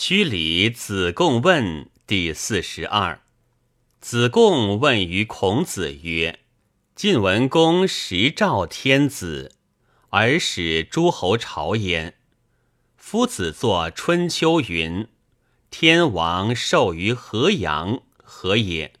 [0.00, 3.20] 曲礼子贡问第四十二。
[4.00, 6.38] 子贡问于孔子曰
[6.94, 9.56] ：“晋文公时召天子，
[10.10, 12.14] 而使诸侯朝焉。
[12.96, 15.08] 夫子作《春秋》云
[15.68, 18.92] ：‘天王授于河阳，何也？’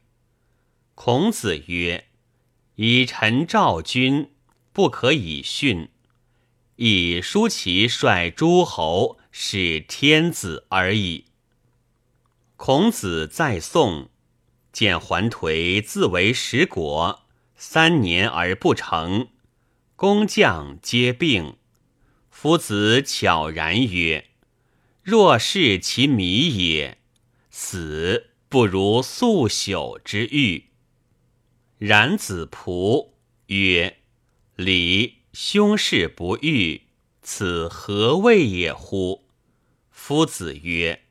[0.96, 2.08] 孔子曰
[2.74, 4.32] ：‘以臣召君，
[4.72, 5.90] 不可以训；
[6.74, 11.26] 以叔其率诸侯。’”是天子而已。
[12.56, 14.10] 孔子在宋，
[14.72, 17.22] 见桓颓自为十国，
[17.54, 19.28] 三年而不成，
[19.94, 21.56] 工匠皆病。
[22.30, 24.30] 夫子悄然曰
[25.02, 26.98] ：“若是其迷也，
[27.50, 30.66] 死不如速朽之欲。”
[31.78, 33.10] 然子仆
[33.46, 33.98] 曰
[34.56, 36.87] ：“礼兄事不遇，
[37.30, 39.26] 此何谓也乎？”
[39.92, 41.02] 夫子曰：“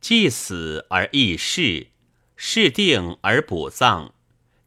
[0.00, 1.88] 既死而易事，
[2.36, 4.14] 事定而补葬，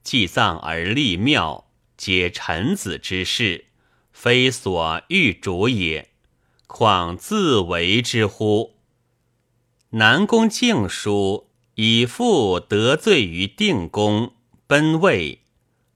[0.04, 3.66] 祭葬而立庙，皆臣子之事，
[4.12, 6.12] 非所欲主也。
[6.68, 8.76] 况自为之乎？”
[9.90, 14.36] 南宫敬书以父得罪于定公，
[14.68, 15.42] 奔魏，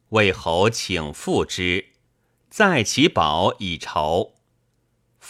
[0.10, 1.90] 魏侯请复之，
[2.50, 4.34] 在其宝以仇。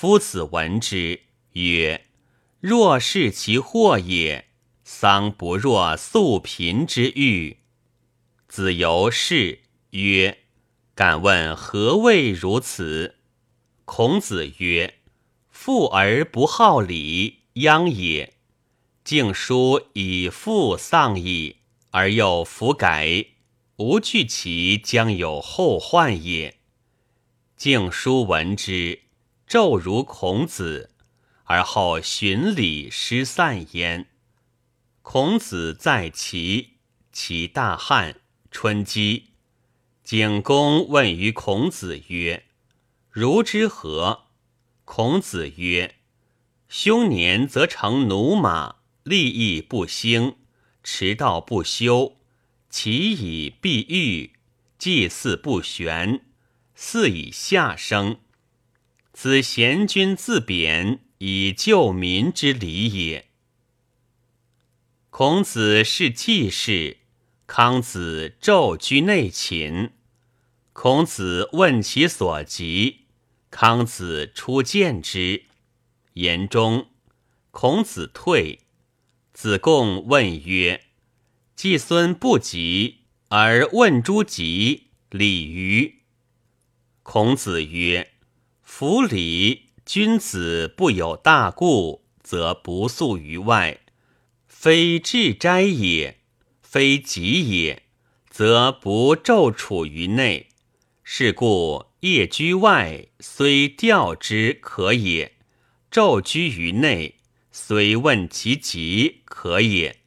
[0.01, 2.05] 夫子闻之曰。
[2.61, 4.45] 若是其祸也，
[4.85, 7.57] 丧不若素贫之欲。
[8.47, 10.37] 子由是曰
[10.95, 13.17] ：“敢问何谓如此？”
[13.83, 14.99] 孔子曰
[15.51, 18.35] ：“富而不好礼，殃也。
[19.03, 21.57] 敬书以富丧矣，
[21.89, 23.25] 而又弗改，
[23.75, 26.55] 吾惧其将有后患也。”
[27.57, 29.01] 敬书闻之，
[29.49, 30.91] 骤如孔子。
[31.43, 34.05] 而后循礼失散焉。
[35.01, 36.75] 孔子在齐，
[37.11, 39.31] 齐大旱，春饥。
[40.03, 42.45] 景公问于孔子曰
[43.09, 44.25] ：“如之何？”
[44.85, 45.95] 孔子曰
[46.69, 50.35] ：“凶年则乘驽马，利益不兴，
[50.83, 52.17] 迟道不修，
[52.69, 54.33] 其以避欲，
[54.77, 56.23] 祭祀不玄，
[56.75, 58.19] 祀以下生。
[59.21, 63.27] 子贤君自贬。”以救民之礼也。
[65.09, 66.99] 孔子是季氏，
[67.45, 69.91] 康子昼居内寝。
[70.71, 72.99] 孔子问其所及，
[73.51, 75.43] 康子出见之，
[76.13, 76.87] 言中。
[77.51, 78.59] 孔子退。
[79.33, 80.85] 子贡问曰
[81.53, 85.99] ：“季孙不及，而问诸疾，礼于？”
[87.03, 88.13] 孔子曰
[88.71, 93.79] ：“夫礼。”君子不有大故，则不宿于外；
[94.47, 96.19] 非至斋也，
[96.61, 97.81] 非吉也，
[98.29, 100.49] 则不昼处于内。
[101.03, 105.31] 是故夜居外，虽调之可也；
[105.91, 107.15] 昼居于内，
[107.51, 110.01] 虽问其疾可也。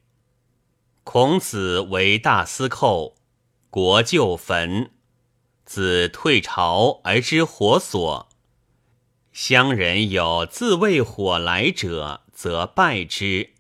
[1.03, 3.17] 孔子为大司寇，
[3.69, 4.93] 国舅焚。
[5.65, 8.29] 子退朝而知火所。
[9.33, 13.55] 乡人有自谓火来者，则拜之。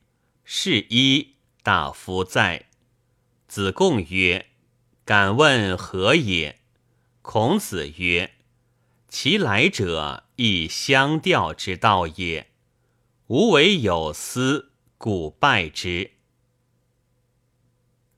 [0.45, 2.67] 是一大夫在。
[3.49, 4.49] 子贡曰
[5.07, 6.59] ：“敢问何也？”
[7.23, 8.33] 孔子曰
[9.09, 12.49] ：“其来者，亦相调之道也。
[13.29, 16.13] 吾为有司，故拜之。”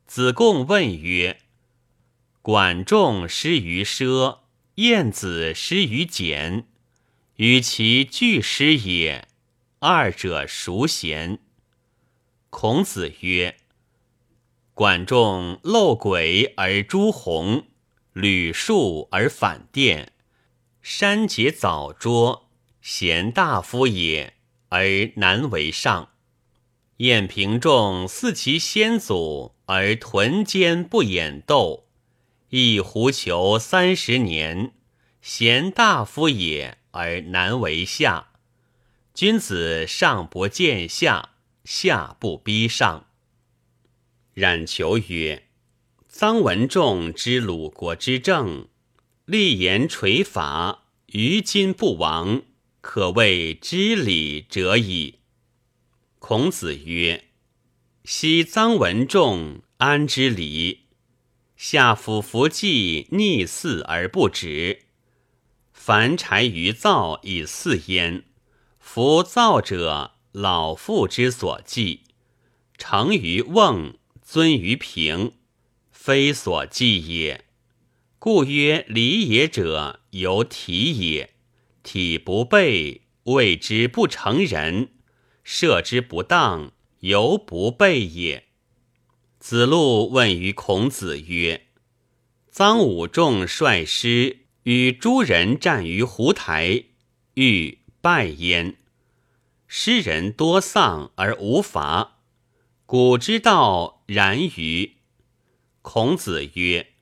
[0.09, 1.39] 子贡问曰
[2.43, 4.41] ：“管仲失于奢，
[4.77, 6.67] 晏子失于俭。”
[7.37, 9.27] 与其俱失也，
[9.81, 11.41] 二者孰贤？
[12.49, 13.57] 孔子曰
[14.73, 17.67] ：“管仲漏轨而诛鸿，
[18.13, 20.13] 履树而反殿，
[20.81, 22.49] 山节早拙，
[22.81, 24.35] 贤大夫也，
[24.69, 26.11] 而难为上。
[26.99, 31.89] 晏平仲似其先祖，而屯坚不掩斗，
[32.51, 34.73] 亦狐裘三十年，
[35.21, 38.29] 贤大夫也。”而难为下，
[39.13, 41.31] 君子上不见下，
[41.65, 43.09] 下不逼上。
[44.33, 45.49] 冉求曰
[46.09, 48.69] ：“臧文仲之鲁国之政，
[49.25, 52.43] 立言垂法，于今不亡，
[52.81, 55.19] 可谓知礼者矣。”
[56.21, 57.25] 孔子曰
[58.05, 60.85] ：“昔臧文仲安知礼？
[61.57, 64.83] 下府服祭逆祀而不止。”
[65.87, 68.25] 凡柴于灶以祀焉，
[68.79, 72.05] 夫灶者老妇之所忌，
[72.79, 75.33] 成于瓮，尊于平，
[75.93, 77.45] 非所忌也。
[78.19, 81.35] 故曰：礼也者，由体也。
[81.83, 84.87] 体不备，谓之不成人；
[85.43, 88.45] 射之不当，犹不备也。
[89.39, 91.67] 子路问于孔子曰
[92.51, 96.85] ：“臧武仲率师与诸人战于湖台，
[97.35, 98.77] 欲败焉。
[99.67, 102.19] 诗人多丧而无伐，
[102.87, 104.97] 古之道然于？”
[105.83, 106.93] 孔子曰：“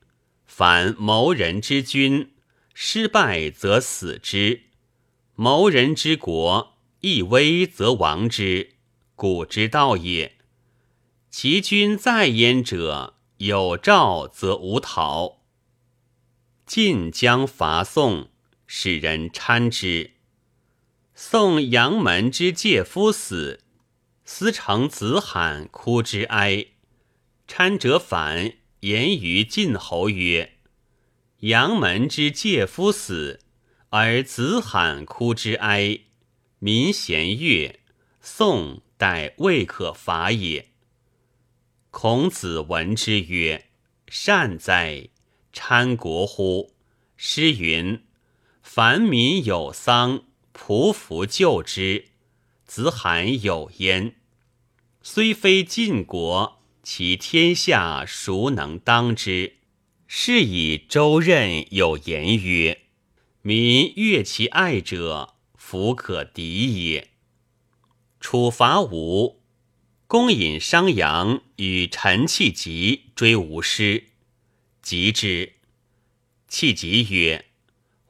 [0.45, 2.31] 凡谋人之君，
[2.73, 4.63] 失败则死之；
[5.35, 8.75] 谋人之国，一危则亡之。
[9.15, 10.37] 古之道也。”
[11.31, 15.42] 其君在焉者，有诏则无逃。
[16.65, 18.29] 晋将伐宋，
[18.67, 20.11] 使人参之。
[21.13, 23.59] 宋阳门之介夫死，
[24.23, 26.67] 司成子罕哭之哀。
[27.47, 30.57] 参者反言于晋侯曰
[31.41, 33.41] ：“阳门之介夫死，
[33.89, 35.99] 而子罕哭之哀，
[36.59, 37.81] 民咸悦。
[38.21, 40.69] 宋待未可伐也。”
[41.91, 43.69] 孔子闻之曰
[44.07, 45.09] ：“善哉！
[45.53, 46.73] 参国乎？
[47.15, 48.01] 诗云
[48.61, 50.23] ：‘凡民有丧，
[50.53, 52.09] 匍匐救之。’
[52.65, 54.15] 子罕有焉。
[55.03, 59.57] 虽非晋国，其天下孰能当之？
[60.07, 62.81] 是以周任有言曰
[63.41, 67.09] ：‘民悦其爱者，弗可敌也。’
[68.19, 69.41] 处伐吴。”
[70.07, 74.09] 公引商阳与陈弃疾追吴师，
[74.83, 75.53] 及之。
[76.47, 77.45] 气疾曰：“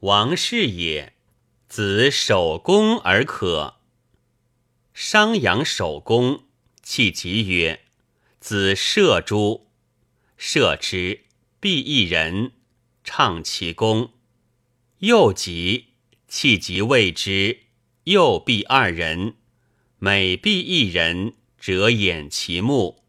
[0.00, 1.14] 王氏也，
[1.66, 3.76] 子守公而可。”
[4.92, 6.44] 商阳守公，
[6.82, 7.80] 弃疾曰
[8.38, 9.70] ：“子射诸？”
[10.36, 11.24] 射之，
[11.60, 12.52] 必一人，
[13.02, 14.12] 唱其功。
[14.98, 15.86] 又疾，
[16.28, 17.60] 气疾谓之，
[18.04, 19.36] 又必二人，
[19.98, 21.34] 每必一人。
[21.58, 23.02] 折掩其目，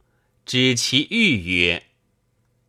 [0.45, 1.84] 指其欲曰：“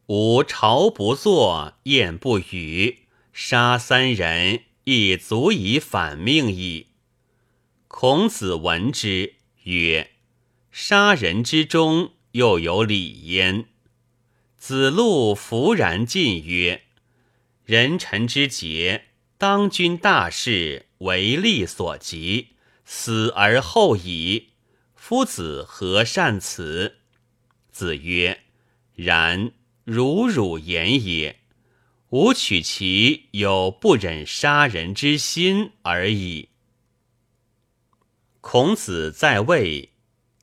[0.09, 3.01] 吾朝不作，宴不语，
[3.33, 6.87] 杀三人，亦足以反命矣。”
[7.89, 10.13] 孔子闻之曰
[10.71, 13.67] ：“杀人之中，又有礼焉。”
[14.57, 16.83] 子路弗然进曰
[17.67, 19.07] ：“人臣之节，
[19.37, 22.51] 当君大事，为利所及，
[22.85, 24.51] 死而后已。”
[24.95, 26.99] 夫子何善此？
[27.73, 28.43] 子曰
[28.95, 29.53] ：“然，
[29.87, 31.39] 如汝言也。
[32.11, 36.51] 吾取其有不忍杀人之心而已。”
[38.43, 39.93] 孔子在位，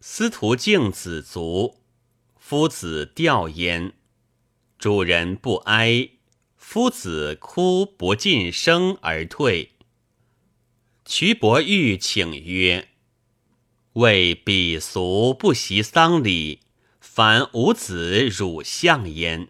[0.01, 1.77] 司徒敬子卒，
[2.35, 3.93] 夫子吊焉。
[4.77, 6.09] 主人不哀，
[6.57, 9.71] 夫子哭不尽声而退。
[11.05, 12.89] 瞿伯玉请曰。
[13.93, 16.62] 为鄙俗不习丧礼，
[17.15, 19.49] 凡吾子汝相焉。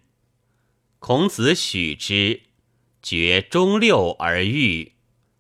[1.00, 2.42] 孔子许之，
[3.01, 4.95] 绝中六而浴，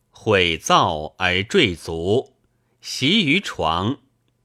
[0.09, 2.37] 毁灶而坠足，
[2.79, 3.97] 席于床，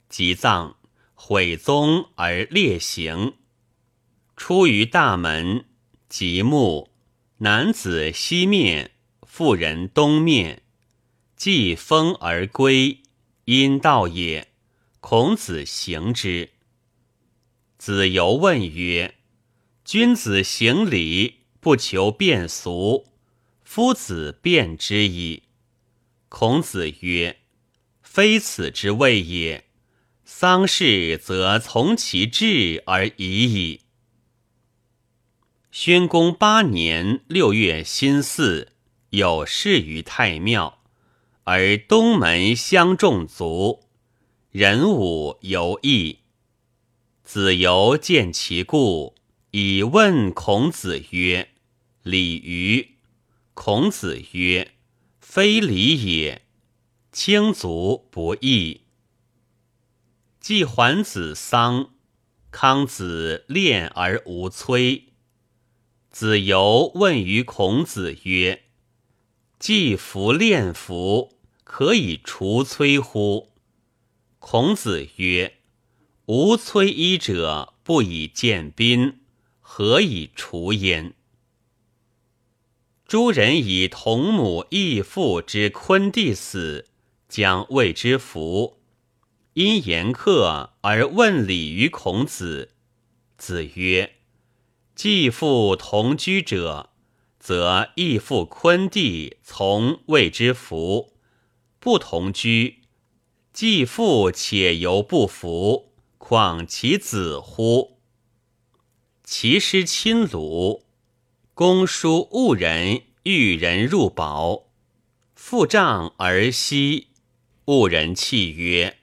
[0.08, 0.74] 即葬，
[1.14, 3.34] 毁宗而列行。
[4.36, 5.64] 出于大门，
[6.08, 6.90] 即目，
[7.36, 8.90] 男子西面，
[9.22, 10.62] 妇人东面，
[11.36, 13.02] 既风而归，
[13.44, 14.48] 阴道也。
[14.98, 16.50] 孔子行之。
[17.78, 19.14] 子游问曰
[19.84, 23.06] ：“君子行礼，不求变俗，
[23.62, 25.44] 夫子变之矣。”
[26.28, 27.38] 孔子曰
[28.02, 29.64] ：“非此之谓也。
[30.24, 33.82] 丧事则从其志而已矣。”
[35.70, 38.68] 宣公八年六月辛巳，
[39.10, 40.82] 有事于太庙，
[41.44, 43.84] 而东门相中卒。
[44.50, 46.18] 人武犹异，
[47.30, 49.14] 子游见其故，
[49.50, 51.50] 以问孔子曰
[52.02, 52.94] ：“礼于？”
[53.52, 54.72] 孔子曰
[55.20, 56.46] ：“非礼也。
[57.12, 58.80] 轻足不义。”
[60.40, 61.90] 季桓子丧，
[62.50, 65.08] 康子恋而无催。
[66.10, 68.62] 子游问于孔子曰
[69.60, 73.50] ：“季服恋服，可以除催乎？”
[74.40, 75.56] 孔子曰
[76.28, 79.20] ：“吾摧衣者，不以见宾，
[79.60, 81.14] 何以除焉？”
[83.08, 86.84] 诸人以同母异父之昆弟死，
[87.30, 88.78] 将谓之福。
[89.54, 92.72] 因言客而问礼于孔子。
[93.38, 94.16] 子曰
[94.94, 96.90] ：“既复同居者，
[97.40, 101.14] 则亦复昆弟从谓之福；
[101.80, 102.80] 不同居，
[103.54, 105.87] 既复且犹不服，
[106.28, 107.96] 况其子乎？”
[109.24, 110.84] 其师亲鲁，
[111.54, 114.64] 公叔误人，遇人入宝，
[115.34, 117.06] 复杖而息。
[117.64, 118.98] 误人泣曰：“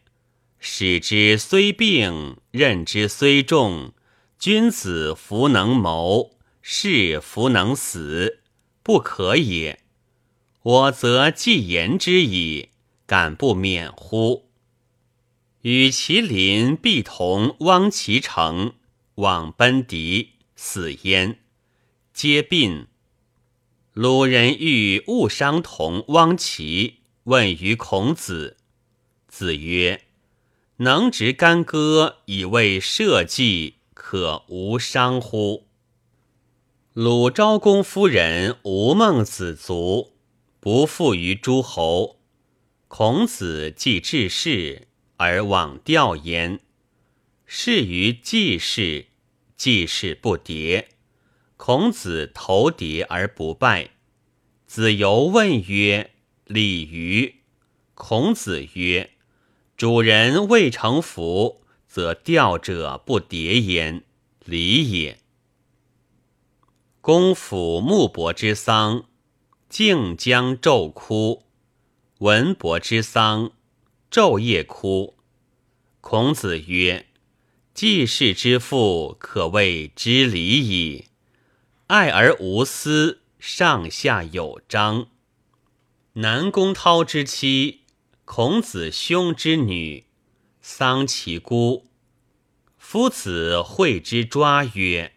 [0.60, 3.94] 使之虽病，任之虽重。”
[4.38, 8.44] 君子弗能谋，士弗能死，
[8.84, 9.80] 不可也。
[10.62, 12.70] 我则既言之矣，
[13.08, 14.45] 敢不免乎？
[15.66, 18.74] 与其邻，必同汪其城，
[19.16, 21.40] 往奔敌，死焉，
[22.14, 22.86] 皆病。
[23.92, 28.58] 鲁人欲勿伤同汪齐，问于孔子。
[29.28, 30.04] 子曰
[30.78, 35.66] ：“能执干戈以为社稷。”可无伤乎？
[36.94, 40.12] 鲁昭公夫人吴孟子卒，
[40.60, 42.20] 不附于诸侯。
[42.88, 46.60] 孔子既治世，而往吊焉。
[47.46, 49.08] 是于季氏，
[49.56, 50.86] 季氏不迭。
[51.58, 53.92] 孔子投牒而不败。
[54.66, 56.12] 子游问曰
[56.46, 57.36] ：“礼于？”
[57.94, 59.12] 孔子曰
[59.78, 64.04] ：“主人未成服。”则吊者不迭焉，
[64.44, 65.18] 礼也。
[67.00, 69.06] 公府穆伯之丧，
[69.70, 71.44] 靖将昼哭；
[72.18, 73.54] 文伯之丧，
[74.16, 75.18] 昼夜哭。
[76.00, 77.08] 孔子曰
[77.76, 81.08] ：“季氏之父，可谓知礼矣。
[81.88, 85.08] 爱而无私，上下有章。
[86.14, 87.82] 南宫涛之妻，
[88.24, 90.06] 孔子兄之女。”
[90.64, 91.88] 丧其姑，
[92.78, 95.12] 夫子会之抓曰：“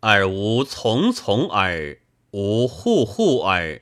[0.00, 1.96] 尔无从从耳，
[2.32, 3.80] 无户户耳。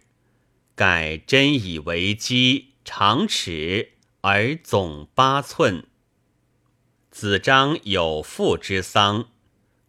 [0.76, 5.86] 盖真以为基，长尺而总八寸。”
[7.10, 9.28] 子张有父之丧，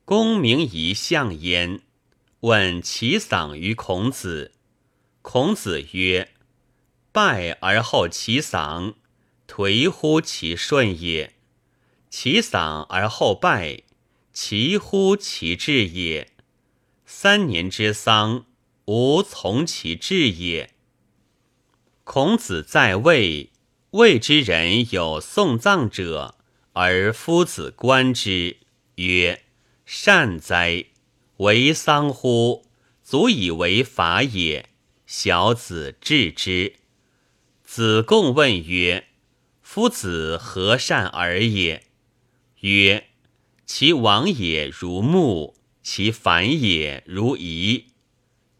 [0.06, 1.82] 公明仪相焉，
[2.42, 4.54] 问其丧于孔子。
[5.22, 6.32] 孔子曰
[7.12, 8.96] ：“拜而后其丧。”
[9.48, 11.36] 颓乎其顺也，
[12.10, 13.84] 其丧而后拜，
[14.32, 16.32] 其乎其志也。
[17.06, 18.46] 三年之丧，
[18.86, 20.74] 无从其志也。
[22.06, 23.52] 孔子在位，
[23.92, 26.36] 谓之人有送葬者，
[26.72, 28.56] 而夫子观之，
[28.96, 29.44] 曰
[29.86, 30.86] ：“善哉！
[31.38, 32.66] 为丧乎？
[33.04, 34.70] 足以为法也。”
[35.06, 36.76] 小子治之。
[37.66, 39.08] 子贡问曰。
[39.62, 41.84] 夫子何善尔也？
[42.62, 43.08] 曰：
[43.66, 47.88] 其亡也如木，其反也如夷。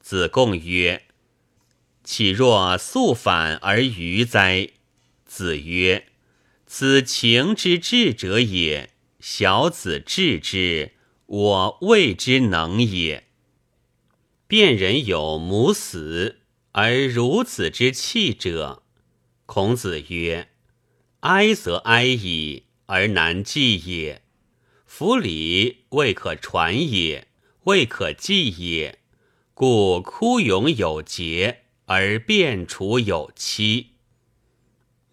[0.02, 1.04] 子贡曰：
[2.04, 4.70] 岂若素反而愚哉？
[5.34, 6.08] 子曰：
[6.68, 8.92] 此情之至者也。
[9.22, 10.92] 小子治之，
[11.26, 13.30] 我未之能也。
[14.46, 16.42] 辨人有母死
[16.74, 18.84] 而孺子之弃者。
[19.46, 20.50] 孔子曰。
[21.22, 24.24] 哀则哀矣，而难继也。
[24.86, 27.30] 夫礼未可传也，
[27.64, 29.00] 未可继也。
[29.54, 33.91] 故哭咏有节，而变处有期。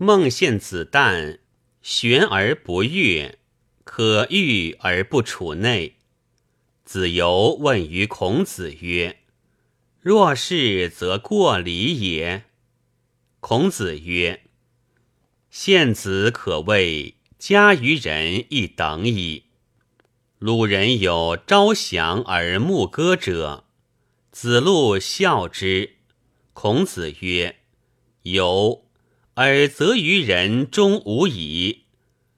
[0.00, 1.40] 孟献子旦，
[1.82, 3.40] 悬而不悦，
[3.82, 5.96] 可遇而不处内。
[6.84, 9.18] 子游问于孔子曰
[10.00, 12.44] ：“若是，则过礼也。”
[13.40, 14.44] 孔子曰。
[15.50, 19.46] 献子可谓加于人一等矣。
[20.38, 23.64] 鲁人有招降而牧歌者，
[24.30, 25.96] 子路笑之。
[26.52, 27.56] 孔子曰
[28.22, 28.87] ：“由，
[29.40, 31.84] 而则于人终无矣。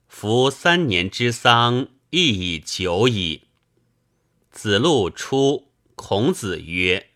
[0.07, 3.45] 夫三年之丧，亦已久矣。”
[4.53, 7.09] 子路出，孔子曰：“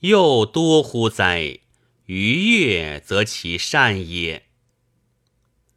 [0.00, 1.60] 又多乎哉？
[2.06, 4.46] 逾越则其善也。”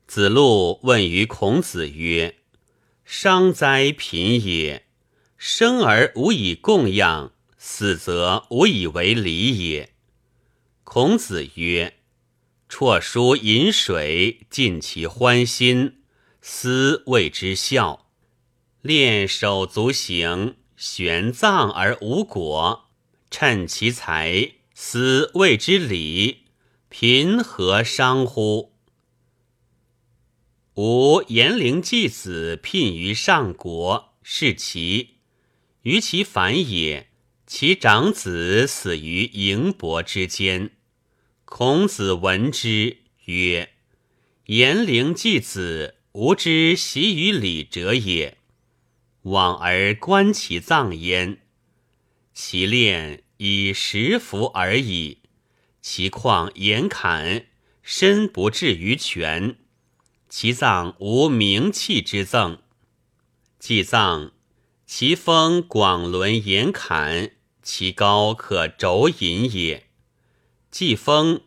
[0.07, 2.37] 子路问于孔子曰
[3.05, 4.87] ：“伤哉贫也！
[5.37, 9.91] 生而无以供养，死则无以为礼也。”
[10.83, 11.93] 孔子曰
[12.67, 15.99] ：“辍书饮水，尽其欢心，
[16.41, 18.07] 斯谓之孝；
[18.81, 22.89] 练手足行，玄葬而无果，
[23.29, 26.45] 趁其财，斯谓之礼。
[26.89, 28.73] 贫何伤乎？”
[30.75, 35.19] 吾严陵季子聘于上国，是其
[35.83, 37.09] 于其反也。
[37.47, 40.74] 其长子死于迎伯之间。
[41.45, 43.69] 孔子闻之，曰
[44.47, 48.39] ：“颜陵季子，吾之习于礼者也。
[49.21, 51.37] 往而观其葬焉，
[52.33, 55.19] 其殓以十服而已。
[55.81, 57.45] 其况严侃，
[57.83, 59.57] 身不至于全。
[60.27, 62.59] 其葬无名器之赠。
[63.59, 64.31] 祭葬，
[64.87, 69.83] 其封广伦严侃，其高可肘引也。
[70.77, 71.39] 祭封，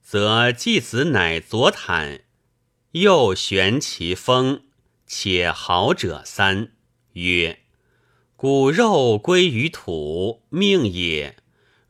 [0.00, 2.24] 则祭子乃左坦，
[2.92, 4.62] 右悬其封，
[5.06, 6.72] 且好者三。
[7.12, 7.58] 曰：
[8.36, 11.36] 骨肉归于土，命也。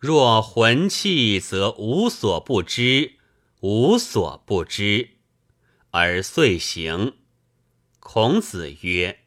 [0.00, 3.12] 若魂气，则无所不知，
[3.60, 5.10] 无所不知，
[5.92, 7.12] 而遂行。
[8.00, 9.20] 孔子曰：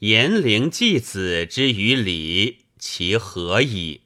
[0.00, 2.66] 颜陵季子之于礼。
[2.78, 4.02] 其何矣？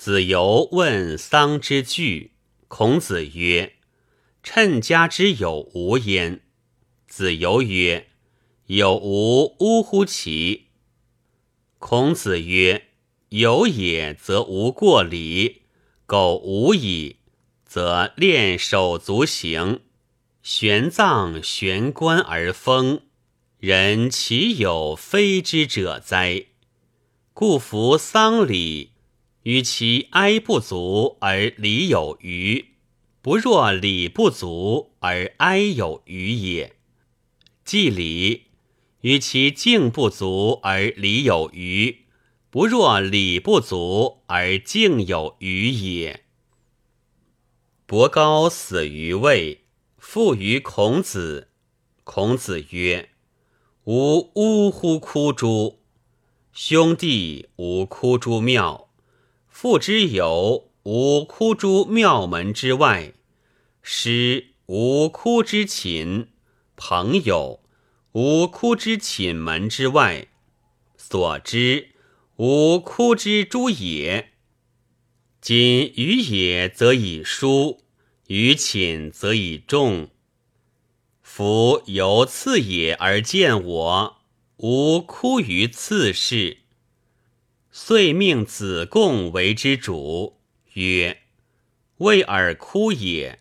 [0.00, 2.30] 子游问丧之具，
[2.68, 3.74] 孔子曰
[4.42, 6.40] ：“趁家之有无焉？”
[7.06, 8.08] 子游曰
[8.68, 10.68] ：“有无呜乎其？”
[11.78, 12.86] 孔子曰
[13.28, 15.64] ：“有也，则无过礼；
[16.06, 17.16] 苟无矣，
[17.66, 19.80] 则练手足行，
[20.42, 23.02] 玄葬玄关而封。
[23.58, 26.46] 人岂有非之者哉？”
[27.34, 28.92] 故服丧礼，
[29.44, 32.66] 与其哀不足而礼有余，
[33.22, 36.72] 不若礼不足而哀有余也；
[37.64, 38.48] 祭礼，
[39.00, 42.04] 与其敬不足而礼有余，
[42.50, 46.24] 不若礼不足而敬有余也。
[47.86, 49.64] 伯高死于魏，
[49.96, 51.48] 父于孔子。
[52.04, 53.10] 孔子曰
[53.84, 55.80] ：“吾呜呼哭诸？”
[56.52, 58.89] 兄弟无哭诸庙，
[59.62, 63.12] 父之友无哭诸庙门之外，
[63.82, 66.28] 师无哭之寝，
[66.76, 67.60] 朋友
[68.12, 70.28] 无哭之寝门之外，
[70.96, 71.90] 所知
[72.36, 74.30] 无哭之诸也。
[75.42, 77.80] 今于也，则以疏；
[78.28, 80.08] 于寝，则以重。
[81.20, 84.16] 夫由次也而见我。
[84.56, 86.60] 吾哭于次世，
[87.72, 90.40] 遂命子贡为之主，
[90.72, 91.22] 曰
[91.98, 93.38] ：“为尔哭也。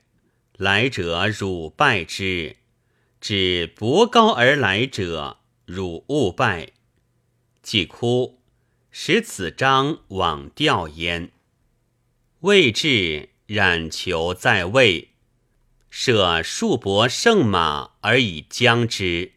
[0.56, 2.58] 来者汝拜之；
[3.20, 6.74] 指伯高而来者，汝勿拜。”
[7.64, 8.40] 既哭，
[8.92, 11.32] 使子张往吊焉。
[12.42, 15.10] 未至，冉求在位，
[15.90, 19.34] 舍数伯胜马而以将之。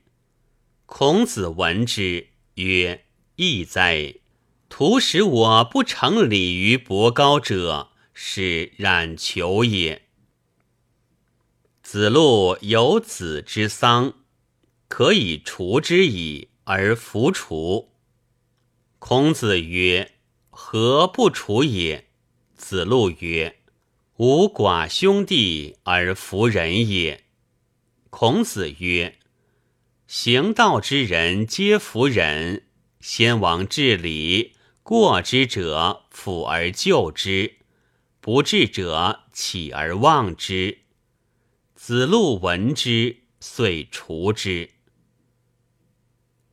[0.85, 4.17] 孔子闻之曰：“义哉！
[4.75, 10.07] 徒使我不成礼于伯高者，是冉求也。”
[11.85, 14.15] 子路有子之丧，
[14.89, 17.91] 可以除之矣，而弗除。
[18.99, 20.13] 孔子曰
[20.49, 22.09] ：“何不除也？”
[22.57, 23.59] 子路曰
[24.17, 27.25] ：“吾寡兄弟而弗仁也。”
[28.09, 29.19] 孔子曰。
[30.07, 32.65] 行道之人皆服人，
[33.01, 34.55] 先王治礼，
[34.93, 37.55] 过之者抚而救之，
[38.21, 40.81] 不治者起而忘之。
[41.75, 44.69] 子路闻之，遂除之。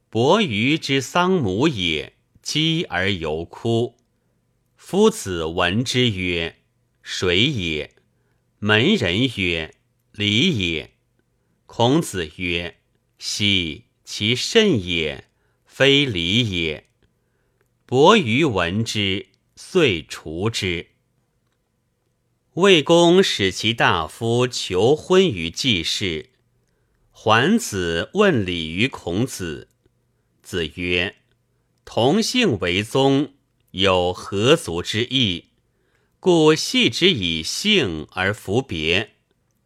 [0.09, 3.97] 伯鱼之丧母也，饥而犹哭。
[4.77, 6.61] 夫子闻之曰
[7.03, 7.93] ：“谁也？”
[8.59, 9.75] 门人曰
[10.15, 10.91] ：“礼也。”
[11.67, 12.77] 孔子曰。
[13.17, 15.25] 奚其甚也，
[15.65, 16.88] 非礼也。
[17.91, 20.89] 伯鱼闻之，遂除之。
[22.53, 26.29] 魏公使其大夫求婚于季氏，
[27.09, 29.69] 桓子问礼于孔子。
[30.43, 31.15] 子曰
[31.83, 33.33] ：“同姓为宗，
[33.71, 35.45] 有何族之意，
[36.19, 39.13] 故系之以姓而服别，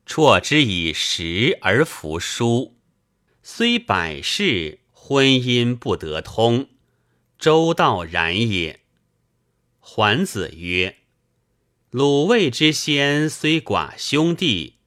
[0.05, 2.77] 辍之以时而服书。”
[3.43, 6.69] 虽百世，婚姻不得通，
[7.43, 8.79] 周道然也。
[9.81, 10.99] 桓子曰
[11.91, 14.77] ：“鲁卫之先虽寡兄弟，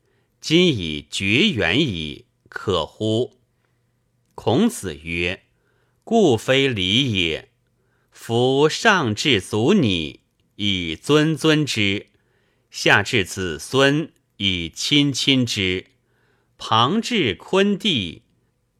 [0.40, 3.36] 今已绝缘矣，可乎？”
[4.34, 5.42] 孔子曰
[6.02, 7.50] ：“故非礼也。
[8.10, 10.20] 夫上至祖拟，
[10.54, 12.06] 以尊尊之；
[12.70, 15.88] 下至子孙，以亲亲之。”
[16.56, 18.22] 旁至昆弟，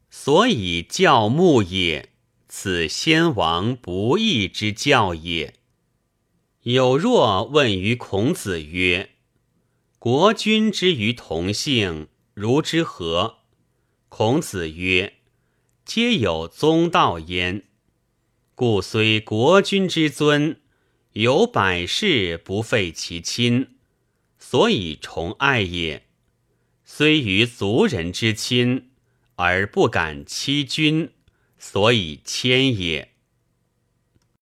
[0.09, 2.09] 所以教牧也。
[2.49, 5.55] 此先王不义之教也。
[6.63, 9.11] 有若问于孔子曰
[9.99, 13.39] ：“国君之于同姓，如之何？”
[14.09, 15.15] 孔子曰
[15.85, 17.63] ：“皆有宗道焉。
[18.55, 20.61] 故虽国君之尊，
[21.13, 23.75] 有百世不废其亲，
[24.39, 26.07] 所以崇爱也。
[26.85, 28.91] 虽于族人之亲，
[29.35, 31.11] 而不敢欺君。”
[31.69, 33.09] 所以谦也。